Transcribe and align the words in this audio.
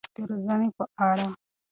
د 0.15 0.17
روزنې 0.29 0.69
په 0.77 0.83
اړه. 1.07 1.27